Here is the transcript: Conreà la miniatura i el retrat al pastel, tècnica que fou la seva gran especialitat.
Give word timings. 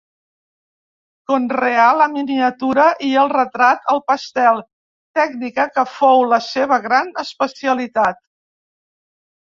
Conreà 1.31 1.85
la 1.99 2.07
miniatura 2.13 2.87
i 3.09 3.11
el 3.25 3.31
retrat 3.35 3.87
al 3.95 4.03
pastel, 4.09 4.65
tècnica 5.23 5.69
que 5.79 5.87
fou 6.01 6.29
la 6.35 6.45
seva 6.51 6.85
gran 6.91 7.17
especialitat. 7.29 8.25